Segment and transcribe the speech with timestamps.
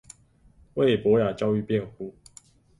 [0.73, 2.13] 為博雅教育辯護